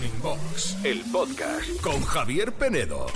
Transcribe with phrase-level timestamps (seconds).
[0.00, 3.06] Morning Box, el podcast con Javier Penedo.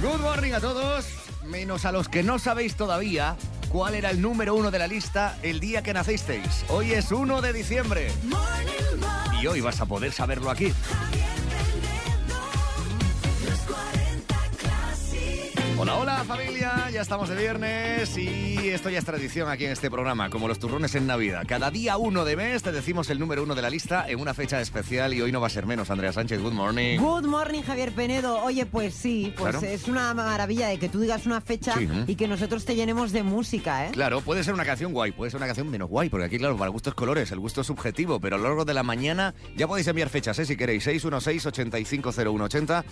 [0.00, 1.04] Good morning a todos,
[1.44, 3.36] menos a los que no sabéis todavía
[3.68, 6.64] cuál era el número uno de la lista el día que nacisteis.
[6.70, 10.72] Hoy es 1 de diciembre Morning y hoy vas a poder saberlo aquí.
[15.84, 19.90] Hola, hola familia, ya estamos de viernes y esto ya es tradición aquí en este
[19.90, 21.42] programa, como los turrones en Navidad.
[21.46, 24.32] Cada día uno de mes te decimos el número uno de la lista en una
[24.32, 25.90] fecha especial y hoy no va a ser menos.
[25.90, 26.98] Andrea Sánchez, good morning.
[26.98, 28.42] Good morning, Javier Penedo.
[28.42, 29.66] Oye, pues sí, pues Claro.
[29.74, 32.04] es una maravilla de que tú digas una fecha Sí, ¿eh?
[32.06, 33.90] y que nosotros te llenemos de música, ¿eh?
[33.92, 36.56] Claro, puede ser una canción guay, puede ser una canción menos guay, porque aquí, claro,
[36.56, 39.68] para gustos colores, el gusto es subjetivo, pero a lo largo de la mañana ya
[39.68, 40.46] podéis enviar fechas, ¿eh?
[40.46, 42.84] si queréis, 616-850180,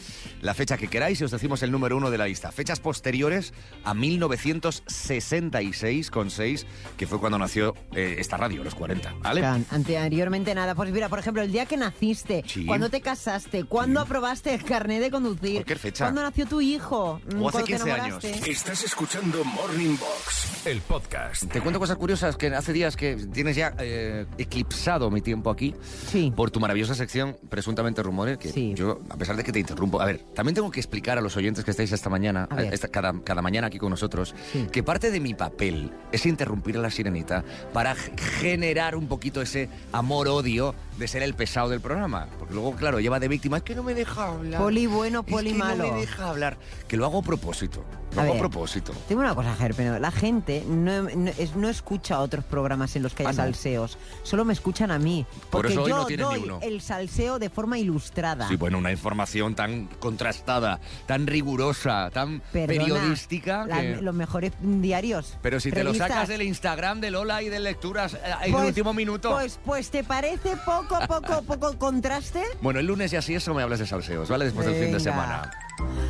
[0.42, 2.52] la fecha que queráis y os decimos el número uno de la lista.
[2.52, 3.52] Fechas posteriores
[3.84, 9.44] a 1966 con 6, que fue cuando nació eh, esta radio, los 40, ¿vale?
[9.70, 10.74] Anteriormente nada.
[10.74, 12.64] Pues mira, por ejemplo, el día que naciste, Sí.
[12.66, 16.04] cuando te casaste, cuando aprobaste el carnet de conducir, Cualquier fecha.
[16.04, 18.32] cuando nació tu hijo, mm, O hace cuando te 15 enamoraste.
[18.32, 18.48] años.
[18.48, 21.44] Estás escuchando Morning Box, el podcast.
[21.50, 25.74] Te cuento cosas curiosas que hace días que tienes ya eh, eclipsado mi tiempo aquí
[26.10, 26.32] Sí.
[26.34, 28.72] por tu maravillosa sección Presuntamente Rumores, que Sí.
[28.74, 31.36] yo, a pesar de que te interrumpo, a ver, también tengo que explicar a los
[31.36, 32.71] oyentes que estáis esta mañana, A ver.
[32.72, 34.66] Esta- cada, cada mañana aquí con nosotros, Sí.
[34.72, 39.68] que parte de mi papel es interrumpir a la sirenita para generar un poquito ese
[39.92, 42.28] amor-odio de ser el pesado del programa.
[42.38, 44.60] Porque luego, claro, lleva de víctima, es que no me deja hablar.
[44.60, 45.86] Poli bueno, Es poli que malo.
[45.86, 46.58] no me deja hablar.
[46.88, 47.84] Que lo hago a propósito.
[48.14, 48.92] Lo A hago a propósito.
[49.08, 49.98] Tengo una cosa, Javier Penedo.
[49.98, 53.36] La gente no, no- es- no escucha otros programas en los que hay Ah, no.
[53.36, 53.96] salseos.
[54.22, 55.24] Solo me escuchan a mí.
[55.48, 56.58] Por Porque eso hoy yo no tienes ni doy uno.
[56.62, 58.48] el salseo de forma ilustrada.
[58.48, 63.66] Sí, bueno, una información tan contrastada, tan rigurosa, tan Perdona, periodística.
[63.66, 65.36] la- que- los mejores diarios.
[65.42, 68.62] Pero si te lo sacas del Instagram de Lola y de lecturas eh, en Pues-
[68.62, 69.30] el último minuto.
[69.30, 72.42] Pues, pues te parece poco, poco, poco contraste.
[72.60, 74.44] Bueno, el lunes y así eso me hablas de salseos, ¿vale?
[74.46, 75.50] Después del fin de semana.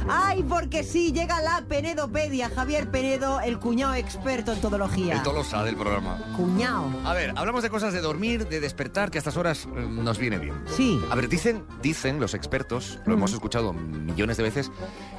[0.08, 2.50] Ay, porque sí, llega la Penedopedia.
[2.50, 5.14] Javier Penedo, el cuñado experto en todología.
[5.14, 6.18] El tolosa del programa.
[6.36, 6.90] Cuñado.
[7.04, 10.18] A ver, hablamos de cosas de dormir, de despertar, que a estas horas eh, nos
[10.18, 10.54] viene bien.
[10.76, 11.00] Sí.
[11.10, 14.70] A ver, dicen, dicen los expertos, lo hemos escuchado millones de veces,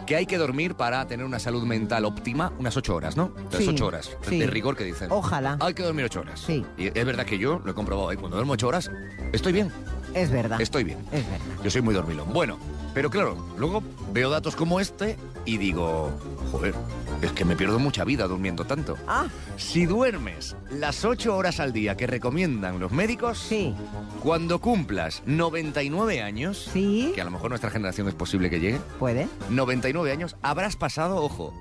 [0.05, 3.31] que hay que dormir para tener una salud mental óptima unas ocho horas, ¿no?
[3.51, 4.39] Las Sí, ocho horas, sí.
[4.39, 5.11] de rigor que dicen.
[5.11, 5.57] Ojalá.
[5.59, 6.39] Hay que dormir ocho horas.
[6.39, 6.65] Sí.
[6.77, 8.17] Y es verdad que yo lo he comprobado, ¿eh?
[8.17, 8.89] cuando duermo ocho horas,
[9.31, 9.71] estoy bien,
[10.13, 10.59] Es verdad.
[10.61, 10.99] estoy bien.
[11.11, 11.45] Es verdad.
[11.63, 12.31] Yo soy muy dormilón.
[12.33, 12.57] Bueno,
[12.93, 13.81] pero claro, luego
[14.11, 16.11] veo datos como este y digo,
[16.51, 16.73] joder,
[17.21, 18.97] es que me pierdo mucha vida durmiendo tanto.
[19.07, 19.25] Ah,
[19.57, 23.73] Si duermes las 8 horas al día que recomiendan los médicos, sí.
[24.21, 27.11] cuando cumplas 99 años, Sí.
[27.15, 29.27] que a lo mejor nuestra generación es posible que llegue, Puede.
[29.49, 31.53] 99 años, habrás pasado, ojo,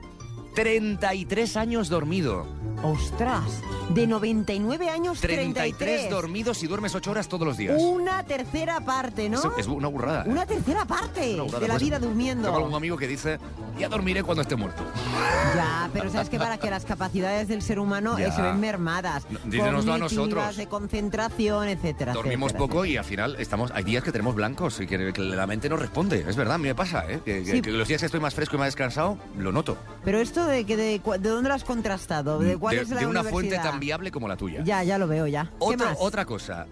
[0.55, 2.47] 33 años dormido.
[2.83, 3.63] Ostras.
[3.91, 6.11] De 99 años, 33, 33.
[6.11, 7.77] dormidos y duermes 8 horas todos los días.
[7.81, 9.39] Una tercera parte, ¿no?
[9.39, 10.25] Eso es una burrada.
[10.25, 10.29] ¿eh?
[10.31, 11.61] Una tercera parte Una burrada.
[11.61, 12.45] de la Pues, vida durmiendo.
[12.49, 13.39] Tengo algún amigo que dice,
[13.79, 14.83] ya dormiré cuando esté muerto.
[15.55, 18.29] Ya, pero sabes que para que las capacidades del ser humano Ya.
[18.29, 19.27] eh, se ven mermadas.
[19.31, 20.57] No, díganoslo a nosotros.
[20.57, 22.15] de concentración, etcétera.
[22.15, 23.25] Dormimos etcétera, poco y etcétera.
[23.27, 26.25] al final estamos hay días que tenemos blancos y que, la mente no responde.
[26.29, 27.21] Es verdad, a mí me pasa, ¿eh?
[27.25, 27.61] Que- Sí.
[27.63, 29.77] que los días que estoy más fresco y más descansado, lo noto.
[30.05, 33.01] Pero esto de que de, de dónde lo has contrastado, de cuál de es la
[33.01, 34.63] de una fuente tan viable como la tuya.
[34.65, 35.45] Ya, ya lo veo ya.
[35.45, 35.97] ¿Qué Otro- más?
[36.01, 36.67] Otra cosa.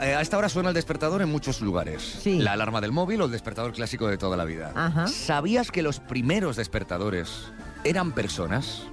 [0.00, 2.02] Eh, a esta hora suena el despertador en muchos lugares.
[2.22, 2.38] Sí.
[2.38, 4.72] La alarma del móvil o el despertador clásico de toda la vida.
[4.74, 5.06] Ajá.
[5.08, 7.52] ¿Sabías que los primeros despertadores
[7.84, 8.84] eran personas?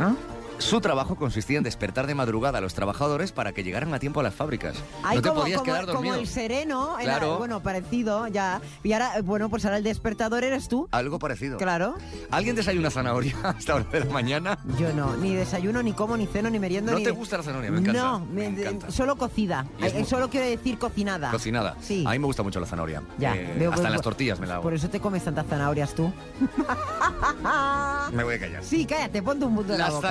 [0.00, 0.14] ¿Ah?
[0.58, 4.20] Su trabajo consistía en despertar de madrugada a los trabajadores para que llegaran a tiempo
[4.20, 4.76] a las fábricas.
[5.04, 6.16] Ay, no te como, podías como- quedar como dormido.
[6.16, 7.38] el sereno, era- Claro.
[7.38, 8.60] bueno, parecido, ya.
[8.82, 10.88] Y ahora, bueno, pues ahora el despertador eres tú.
[10.90, 11.58] Algo parecido.
[11.58, 11.94] Claro.
[12.32, 14.58] ¿Alguien desayuna zanahoria a esta hora de la mañana?
[14.78, 16.90] Yo no, ni desayuno, ni como, ni ceno, ni meriendo.
[16.92, 17.70] ¿No ni te de- gusta la zanahoria?
[17.70, 18.02] Me encanta.
[18.02, 18.90] No, me me- encanta.
[18.90, 19.64] solo cocida.
[19.80, 21.30] Eh, muy- Solo quiero decir cocinada.
[21.30, 21.76] Cocinada.
[21.80, 22.04] Sí.
[22.06, 23.02] A mí me gusta mucho la zanahoria.
[23.18, 24.64] Ya, Eh, veo- hasta veo- en las tortillas me la hago.
[24.64, 26.12] Por eso te comes tantas zanahorias tú.
[28.12, 28.64] Me voy a callar.
[28.64, 30.08] Sí, cállate, ponte un punto de la Las boca.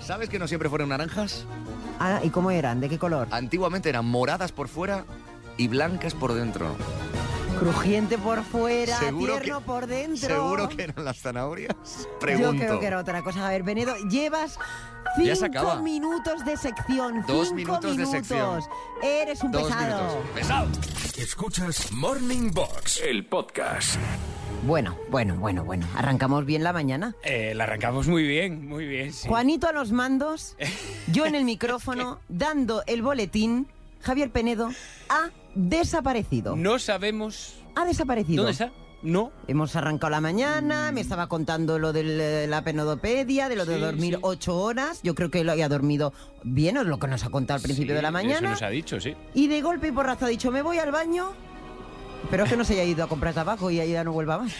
[0.00, 1.44] ¿Sabes que no siempre fueron naranjas?
[2.00, 2.80] Ah, ¿Y cómo eran?
[2.80, 3.28] ¿De qué color?
[3.30, 5.04] Antiguamente eran moradas por fuera
[5.56, 6.74] y blancas por dentro.
[7.62, 10.28] Crujiente por fuera, tierno que- por dentro.
[10.28, 11.74] ¿Seguro que eran las zanahorias?
[12.02, 12.64] Yo Pregunto.
[12.64, 13.46] creo que era otra cosa.
[13.46, 14.58] A ver, Venedo, llevas
[15.18, 15.82] Ya se cinco acaba.
[15.82, 17.24] minutos de sección.
[17.26, 18.60] Dos cinco minutos de sección.
[19.02, 20.02] Eres un Dos pesado.
[20.06, 20.30] minutos.
[20.34, 20.68] ¡Pesado!
[21.16, 23.96] Escuchas Morning Box, el podcast.
[24.64, 25.86] Bueno, bueno, bueno, bueno.
[25.96, 27.14] Arrancamos bien la mañana.
[27.24, 29.12] Eh, la arrancamos muy bien, muy bien.
[29.12, 29.28] sí.
[29.28, 30.56] Juanito a los mandos,
[31.08, 33.66] yo en el micrófono, dando el boletín.
[34.02, 34.70] Javier Penedo
[35.08, 36.56] ha desaparecido.
[36.56, 38.42] No sabemos Ha desaparecido.
[38.44, 38.72] dónde está.
[39.02, 39.32] no.
[39.48, 43.80] Hemos arrancado la mañana, me estaba contando lo de la penodopedia, de lo de Sí,
[43.80, 44.20] dormir sí.
[44.22, 45.00] ocho horas.
[45.02, 46.12] Yo creo que lo había dormido
[46.44, 48.50] bien, es lo que nos ha contado al principio Sí, de la Eso mañana.
[48.50, 49.14] nos ha dicho, sí.
[49.34, 51.32] Y de golpe y porrazo ha dicho, me voy al baño.
[52.30, 54.52] Pero es que no se haya ido a comprar tabaco y ya no vuelva más.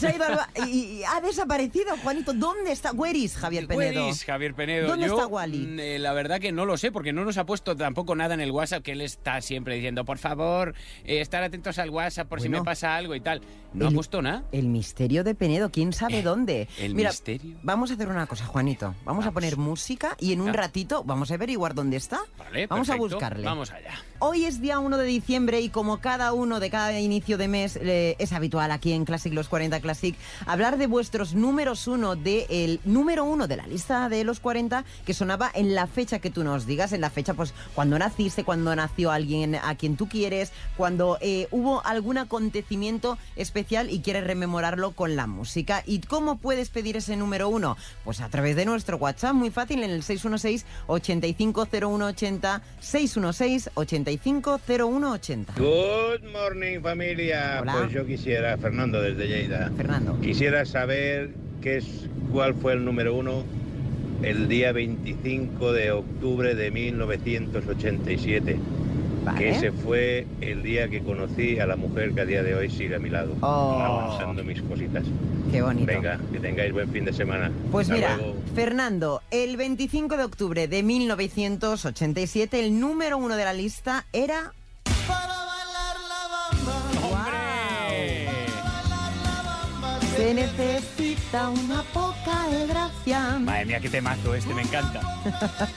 [0.00, 0.24] Se ha ido
[0.66, 2.32] y, y ha desaparecido, Juanito.
[2.32, 2.90] ¿Dónde está?
[2.92, 4.00] Where is Javier Penedo?
[4.00, 4.88] Where is Javier Penedo.
[4.88, 5.58] ¿Dónde Yo, está Wally?
[5.58, 8.34] mm, eh, la verdad que no lo sé, porque no nos ha puesto tampoco nada
[8.34, 10.74] en el WhatsApp, que él está siempre diciendo, por favor,
[11.04, 13.42] eh, estar atentos al WhatsApp por si me pasa algo y tal.
[13.74, 14.42] No ha El- puesto nada.
[14.50, 16.66] El misterio de Penedo, quién sabe dónde.
[16.78, 17.56] el Mira, misterio.
[17.62, 18.96] Vamos a hacer una cosa, Juanito.
[19.04, 22.18] Vamos, a poner música y en un ratito vamos a averiguar dónde está.
[22.38, 23.44] Vale, vamos a buscarle.
[23.44, 23.94] Vamos allá.
[24.18, 27.76] Hoy es día 1 de diciembre y como cada uno de cada inicio de mes
[27.76, 30.14] eh, es habitual aquí en Classic Los 40 Classic
[30.46, 35.12] hablar de vuestros números uno del número uno de la lista de los 40 que
[35.12, 38.76] sonaba en la fecha que tú nos digas, en la fecha pues cuando naciste, cuando
[38.76, 44.92] nació alguien a quien tú quieres, cuando eh, hubo algún acontecimiento especial y quieres rememorarlo
[44.92, 45.82] con la música.
[45.86, 47.76] ¿Y cómo puedes pedir ese número uno?
[48.04, 55.56] Pues a través de nuestro WhatsApp, muy fácil, en el 616-850180, 616-850180.
[55.56, 56.99] Good morning familia.
[57.00, 57.76] Hola.
[57.78, 60.20] Pues yo quisiera, Fernando desde Lleida, Fernando.
[60.20, 61.30] quisiera saber
[61.62, 61.86] qué es,
[62.30, 63.42] cuál fue el número uno
[64.22, 68.58] el día 25 de octubre de 1987.
[69.24, 69.38] Vale.
[69.38, 72.70] Que ese fue el día que conocí a la mujer que a día de hoy
[72.70, 73.78] sigue a mi lado, Oh.
[73.80, 75.04] avanzando mis cositas.
[75.50, 75.86] Qué bonito.
[75.86, 77.50] Venga, que tengáis buen fin de semana.
[77.72, 78.36] Pues Hasta mira, luego.
[78.54, 84.52] Fernando, el 25 de octubre de 1987, el número uno de la lista era...
[90.20, 93.38] Se necesita una poca de gracia.
[93.38, 95.00] Madre mía, qué temazo este, me encanta.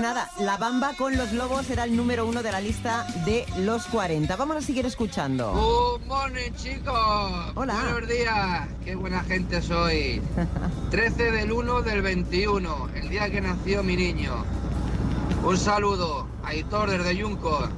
[0.00, 3.86] nada, La Bamba con los Lobos era el número uno de la lista de los
[3.86, 4.34] 40.
[4.36, 5.52] Vamos a seguir escuchando.
[5.52, 7.52] Good morning, chicos.
[7.54, 7.74] Hola.
[7.92, 8.68] Buenos días.
[8.84, 10.22] Qué buena gente soy.
[10.90, 14.44] 13 del 1 del 21, el día que nació mi niño.
[15.44, 17.68] Un saludo, Aitor desde Yuncos.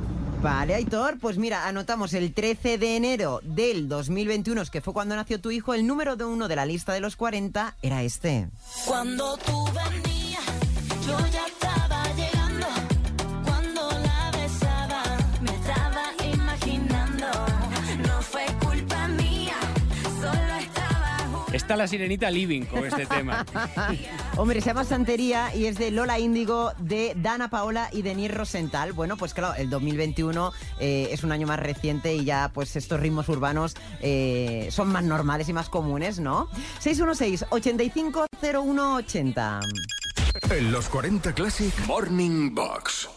[0.40, 5.40] Vale, Aitor, pues mira, anotamos el 13 de enero del 2021, que fue cuando nació
[5.40, 8.48] tu hijo, el número de uno de la lista de los 40 era este.
[8.84, 10.11] Cuando tú venías,
[21.72, 23.46] Está la sirenita living con este tema.
[24.36, 28.34] Hombre, se llama Santería y es de Lola Índigo, de Dana Paola y de Nier
[28.34, 28.92] Rosenthal.
[28.92, 33.00] Bueno, pues claro, el 2021 eh, es un año más reciente y ya pues estos
[33.00, 36.50] ritmos urbanos eh, son más normales y más comunes, ¿no?
[36.84, 39.60] 616-850180.
[40.50, 43.08] En los 40 Classic Morning Box.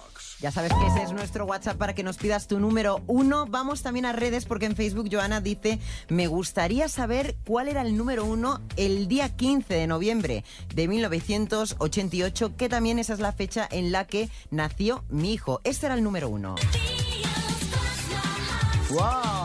[0.41, 3.45] Ya sabes que ese es nuestro WhatsApp para que nos pidas tu número uno.
[3.47, 5.79] Vamos también a redes porque en Facebook Joana dice,
[6.09, 10.43] me gustaría saber cuál era el número uno el día 15 de noviembre
[10.73, 15.61] de 1988, que también esa es la fecha en la que nació mi hijo.
[15.63, 16.55] Este era el número uno.
[18.89, 19.44] ¡Wow!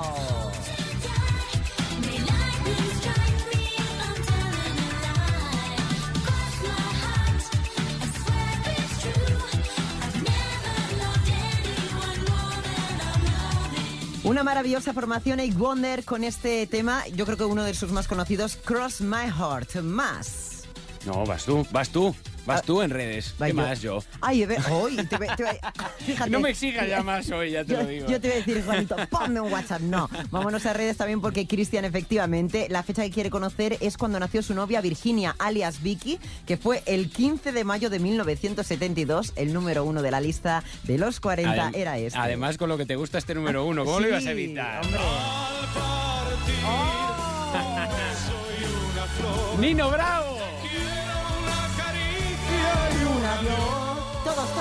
[14.30, 18.06] Una maravillosa formación Eight Wonder con este tema, yo creo que uno de sus más
[18.06, 19.82] conocidos, Cross My Heart.
[19.82, 20.68] Más.
[21.04, 22.14] No, vas tú, vas tú,
[22.46, 23.34] vas Ah, tú en redes.
[23.38, 24.02] ¿Qué más yo?
[24.20, 25.18] Ay, hoy te,
[26.06, 26.30] fíjate.
[26.30, 28.06] No me exijas ya más hoy, ya te yo, lo digo.
[28.08, 29.80] yo te voy a decir, Juanito, ponme un WhatsApp.
[29.82, 34.18] No, vámonos a redes también porque Cristian, efectivamente, la fecha que quiere conocer es cuando
[34.20, 39.32] nació su novia Virginia, alias Vicky, que fue el 15 de mayo de 1972.
[39.36, 42.18] El número uno de la lista de los 40 Adem- era este.
[42.18, 44.84] Además, con lo que te gusta este número uno, ¿cómo lo ibas a evitar?
[44.84, 45.00] hombre.
[49.60, 50.38] ¡Nino Bravo!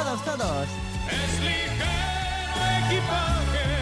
[0.09, 0.67] Todos, todos.
[2.57, 3.78] Bueno, pues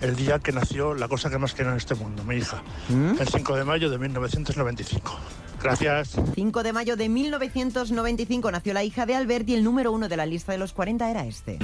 [0.00, 2.62] el día que nació la cosa que más quiero en este mundo, mi hija.
[2.88, 3.20] ¿Mm?
[3.20, 5.16] El 5 de mayo de 1995.
[5.62, 6.16] Gracias.
[6.34, 10.16] 5 de mayo de 1995 nació la hija de Albert y el número uno de
[10.16, 11.60] la lista de los 40 era este.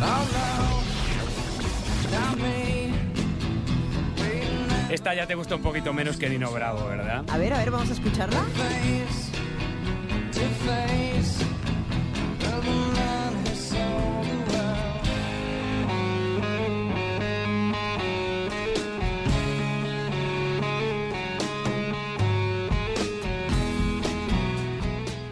[4.91, 7.25] Esta ya te gusta un poquito menos que Dino Bravo, ¿verdad?
[7.29, 8.45] A ver, a ver, vamos a escucharla.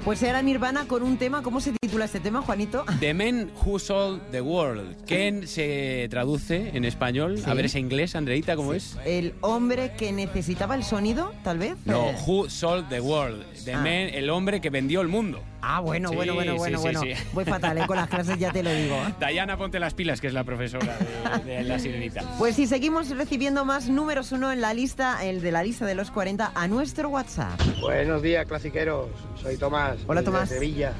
[0.05, 2.87] Pues era Nirvana con un tema, ¿cómo se titula este tema, Juanito?
[3.01, 4.97] The Men Who Sold the World.
[5.07, 7.37] ¿Quién se traduce en español?
[7.37, 7.45] Sí.
[7.51, 8.97] A ver ese inglés, Andreita, ¿cómo es?
[9.05, 11.77] El hombre que necesitaba el sonido, tal vez.
[11.85, 13.45] No, Eh, Who Sold the World.
[13.67, 13.79] The Ah.
[13.81, 15.43] man, el hombre que vendió el mundo.
[15.61, 17.01] Ah, bueno, Sí, bueno, bueno, sí, bueno, bueno.
[17.03, 17.09] sí.
[17.35, 17.87] Voy fatal, ¿eh?
[17.87, 18.97] con las clases ya te lo digo.
[19.21, 20.97] Diana, ponte las pilas, que es la profesora
[21.45, 22.23] de, de La Sirenita.
[22.39, 25.95] Pues si seguimos recibiendo más números uno en la lista, el de la lista de
[25.95, 27.61] los 40, a nuestro WhatsApp.
[27.83, 29.09] Buenos días, clasiqueros.
[29.41, 29.99] Soy Tomás.
[30.07, 30.49] Hola, Tomás.
[30.49, 30.95] Sevilla.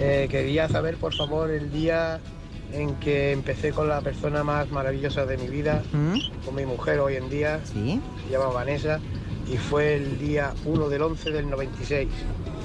[0.00, 2.20] Eh, quería saber, por favor, el día
[2.72, 6.44] en que empecé con la persona más maravillosa de mi vida, ¿Mm?
[6.44, 9.00] con mi mujer hoy en día, Sí, se llama Vanessa,
[9.50, 12.08] y fue el día 1 del 11 del 96.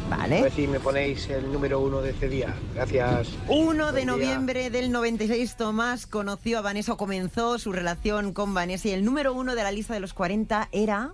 [0.09, 0.41] A vale.
[0.41, 2.53] ver si me ponéis el número 1 de ese día.
[2.75, 3.29] Gracias.
[3.47, 8.89] 1 de noviembre del 96, Tomás conoció a Vanessa, o comenzó su relación con Vanessa
[8.89, 11.13] y el número uno de la lista de los 40 era...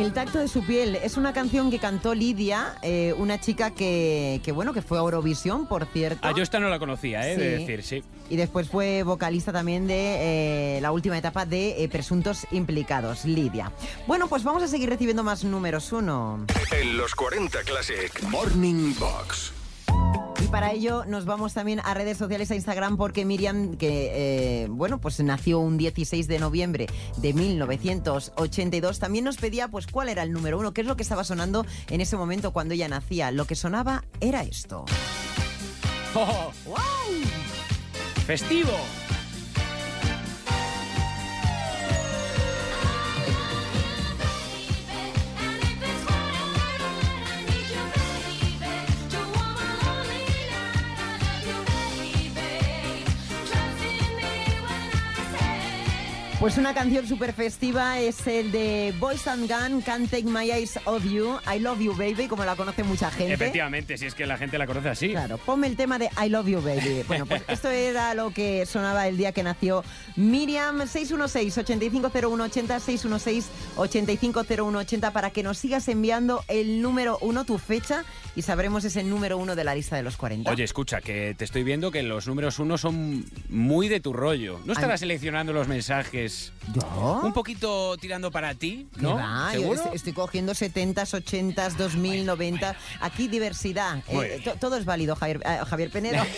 [0.00, 4.40] El tacto de su piel es una canción que cantó Lidia, eh, una chica que,
[4.42, 6.20] que, bueno, que fue a Eurovisión, por cierto.
[6.26, 7.36] Ah, yo esta no la conocía, ¿eh?
[7.36, 7.60] De Sí.
[7.66, 8.02] decir, sí.
[8.30, 13.72] Y después fue vocalista también de eh, la última etapa de eh, Presuntos Implicados, Lidia.
[14.06, 16.46] Bueno, pues vamos a seguir recibiendo más números uno.
[16.72, 19.52] En los 40 Classic Morning Box.
[20.50, 25.00] Para ello nos vamos también a redes sociales, a Instagram, porque Miriam, que eh, bueno,
[25.00, 26.88] pues nació un 16 de noviembre
[27.18, 31.04] de 1982, también nos pedía pues cuál era el número uno, qué es lo que
[31.04, 33.30] estaba sonando en ese momento cuando ella nacía.
[33.30, 34.86] Lo que sonaba era esto.
[36.14, 36.50] ¡Oh!
[38.26, 38.72] ¡Festivo!
[56.40, 60.80] Pues una canción súper festiva es el de Boys and Gun, Can't Take My Eyes
[60.86, 63.34] Off You, I Love You Baby, como la conoce mucha gente.
[63.34, 65.10] Efectivamente, si es que la gente la conoce así.
[65.10, 67.04] Claro, ponme el tema de I Love You Baby.
[67.10, 69.84] Bueno, pues esto era lo que sonaba el día que nació
[70.16, 73.44] Miriam 616-850180,
[73.76, 79.36] 616-850180 para que nos sigas enviando el número uno, tu fecha, y sabremos ese número
[79.36, 80.50] uno de la lista de los 40.
[80.50, 84.58] Oye, escucha, que te estoy viendo que los números uno son muy de tu rollo.
[84.64, 86.29] ¿No estarás seleccionando los mensajes
[86.74, 87.20] ¿Yo?
[87.24, 88.86] un poquito tirando para ti?
[88.94, 89.16] ¿Qué ¿No?
[89.16, 89.50] va?
[89.52, 89.82] Yo ¿Seguro?
[89.84, 92.76] est- estoy cogiendo 70s, 80s, 2000, 90.
[93.00, 94.02] Aquí diversidad.
[94.08, 96.22] Eh, todo es válido, Javier, eh, Javier Penedo.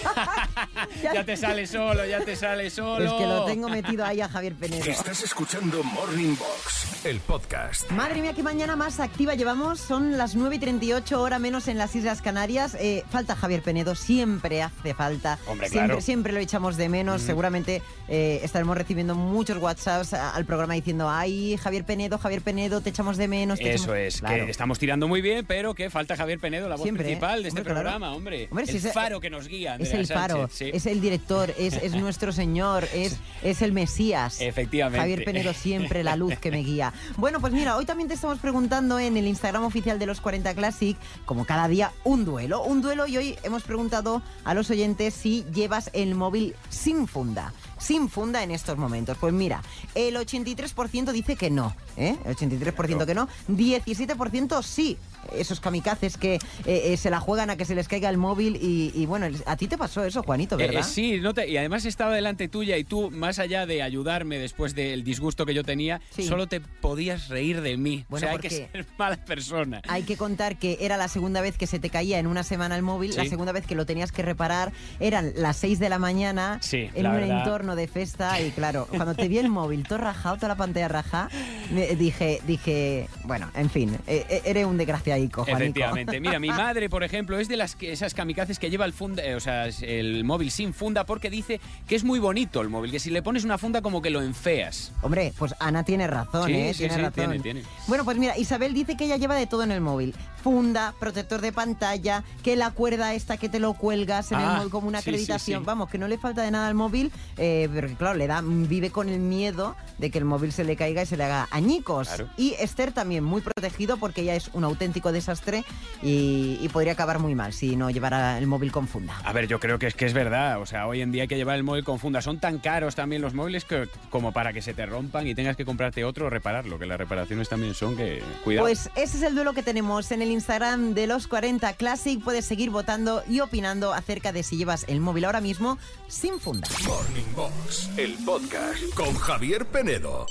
[1.02, 3.04] Ya te sale solo, ya te sale solo.
[3.04, 4.84] Es que lo tengo metido ahí a Javier Penedo.
[4.84, 7.90] Estás escuchando Morning Box, el podcast.
[7.90, 9.80] Madre mía, qué mañana más activa llevamos.
[9.80, 12.76] Son las 9 y 38, hora menos en las Islas Canarias.
[12.78, 15.38] Eh, falta Javier Penedo, siempre hace falta.
[15.46, 16.00] Hombre, siempre, claro.
[16.00, 17.22] siempre lo echamos de menos.
[17.22, 22.90] Seguramente eh, estaremos recibiendo muchos WhatsApps al programa diciendo, ay, Javier Penedo, Javier Penedo, te
[22.90, 23.58] echamos de menos.
[23.58, 23.98] te Eso echamos-".
[24.14, 24.44] es, Claro.
[24.44, 27.42] que estamos tirando muy bien, pero que falta Javier Penedo, la voz Siempre, principal ¿eh?
[27.42, 27.88] de este Hombre, claro.
[27.90, 28.48] programa, hombre.
[28.50, 29.74] Hombre, si el es- faro que nos guía.
[29.74, 30.70] Es Andrea el faro, sí.
[30.72, 34.40] es el director, es, es nuestro señor, es, es el Mesías.
[34.40, 35.00] Efectivamente.
[35.00, 36.92] Javier Penedo siempre la luz que me guía.
[37.16, 40.54] Bueno, pues mira, hoy también te estamos preguntando en el Instagram oficial de los 40
[40.54, 42.62] Classic, como cada día, un duelo.
[42.62, 47.52] Un duelo y hoy hemos preguntado a los oyentes si llevas el móvil sin funda.
[47.78, 49.16] Sin funda en estos momentos.
[49.18, 49.60] Pues mira,
[49.94, 52.16] el 83% dice que no, ¿eh?
[52.24, 54.98] El 83% que no, 17% sí.
[55.34, 58.56] Esos kamikazes que eh, eh, se la juegan a que se les caiga el móvil
[58.56, 60.80] y, y bueno, a ti te pasó eso, Juanito, Eh, ¿verdad?
[60.80, 64.38] eh, sí, no te- y además estaba delante tuya y tú, más allá de ayudarme
[64.38, 66.24] después del disgusto que yo tenía, Sí.
[66.26, 68.04] solo te podías reír de mí.
[68.08, 69.82] Bueno, o sea, hay que ser mala persona.
[69.88, 72.76] Hay que contar que era la segunda vez que se te caía en una semana
[72.76, 75.98] el móvil, la segunda vez que lo tenías que reparar, eran las 6 de la
[75.98, 77.38] mañana Sí, en la un verdad.
[77.38, 80.88] entorno de festa y claro, cuando te vi el móvil todo rajado, toda la pantalla
[80.88, 81.28] raja,
[81.70, 84.76] me dije, dije, bueno, en fin, eres un
[85.16, 85.42] Juanico.
[85.46, 86.20] Efectivamente.
[86.20, 89.22] Mira, mi madre, por ejemplo, es de las que, esas kamikazes que lleva el funda,
[89.24, 92.90] eh, o sea, el móvil sin funda porque dice que es muy bonito el móvil,
[92.90, 94.92] que si le pones una funda como que lo enfeas.
[95.02, 96.72] Hombre, pues Ana tiene razón, Sí, ¿eh?
[96.72, 97.12] sí, tiene sí, razón.
[97.14, 97.62] tiene, tiene.
[97.86, 100.14] Bueno, pues mira, Isabel dice que ella lleva de todo en el móvil.
[100.42, 104.54] Funda, protector de pantalla, que la cuerda esta que te lo cuelgas en el Ah,
[104.58, 105.64] móvil como una acreditación.
[105.64, 108.90] Vamos, que no le falta de nada al móvil, eh, pero claro, le da, vive
[108.90, 112.08] con el miedo de que el móvil se le caiga y se le haga añicos.
[112.08, 112.28] Claro.
[112.36, 114.64] Y Esther también muy protegido porque ella es un
[115.02, 115.64] auténtico desastre
[116.02, 119.14] y, y podría acabar muy mal si no llevara el móvil con funda.
[119.24, 120.60] A ver, yo creo que es que es verdad.
[120.60, 122.22] O sea, hoy en día hay que llevar el móvil con funda.
[122.22, 125.56] Son tan caros también los móviles que, como para que se te rompan y tengas
[125.56, 126.78] que comprarte otro o repararlo.
[126.78, 128.22] Que las reparaciones también son que.
[128.44, 128.66] Cuidado.
[128.66, 132.22] Pues ese es el duelo que tenemos en el Instagram de los 40 Classic.
[132.22, 136.68] Puedes seguir votando y opinando acerca de si llevas el móvil ahora mismo sin funda.
[136.86, 140.26] Morning Box, el podcast con Javier Penedo.